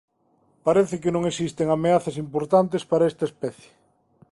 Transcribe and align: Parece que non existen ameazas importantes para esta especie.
Parece 0.65 0.95
que 1.01 1.13
non 1.15 1.23
existen 1.31 1.67
ameazas 1.69 2.15
importantes 2.25 2.83
para 2.91 3.07
esta 3.11 3.25
especie. 3.31 3.71